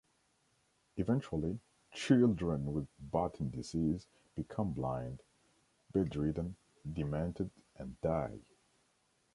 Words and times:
Eventually, 0.97 1.59
children 1.91 2.73
with 2.73 2.87
Batten 3.11 3.51
disease 3.51 4.07
become 4.35 4.71
blind, 4.73 5.21
bedridden, 5.93 6.55
demented, 6.95 7.51
and 7.77 8.01
die. 8.01 8.39